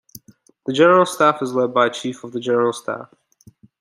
The 0.65 0.73
general 0.73 1.05
staff 1.05 1.43
is 1.43 1.53
led 1.53 1.75
by 1.75 1.87
the 1.87 1.93
Chief 1.93 2.23
of 2.23 2.31
the 2.31 2.39
General 2.39 2.73
Staff. 2.73 3.13